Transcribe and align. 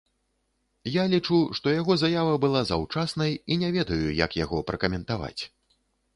Я 0.91 1.03
лічу, 1.11 1.37
што 1.59 1.67
яго 1.81 1.97
заява 2.03 2.33
была 2.47 2.61
заўчаснай 2.71 3.31
і 3.51 3.59
не 3.67 3.71
ведаю, 3.77 4.09
як 4.25 4.31
яго 4.43 4.57
пракаментаваць. 4.73 5.41